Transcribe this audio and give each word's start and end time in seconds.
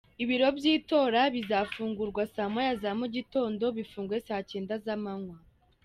Ibiro 0.23 0.47
by’itora 0.57 1.21
bizafungurwa 1.35 2.23
saa 2.33 2.51
moya 2.53 2.73
za 2.81 2.91
mugitondo 2.99 3.65
bifungwe 3.77 4.17
saa 4.27 4.43
cyenda 4.49 4.73
z’amanywa. 4.85 5.37